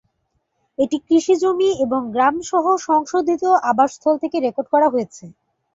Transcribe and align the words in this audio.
এটি 0.77 0.97
কৃষি 1.01 1.35
জমি 1.41 1.69
এবং 1.85 2.01
গ্রাম 2.13 2.35
সহ 2.49 2.65
সংশোধিত 2.87 3.43
আবাসস্থল 3.71 4.15
থেকে 4.23 4.37
রেকর্ড 4.39 4.67
করা 4.73 4.87
হয়েছে। 4.93 5.23